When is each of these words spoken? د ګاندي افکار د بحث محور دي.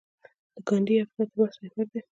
د 0.55 0.57
ګاندي 0.67 0.95
افکار 1.03 1.27
د 1.29 1.31
بحث 1.39 1.55
محور 1.61 1.87
دي. 1.91 2.01